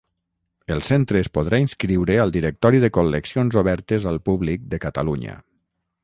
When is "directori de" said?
2.37-2.89